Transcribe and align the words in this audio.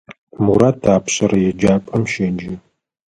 Мурат 0.43 0.79
апшъэрэ 0.95 1.39
еджапӏэм 1.49 2.03
щеджэ. 2.11 2.53